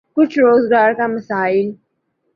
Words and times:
کچھ 0.17 0.39
روزگار 0.39 0.91
کا 0.97 1.07
مسئلہ۔ 1.07 1.71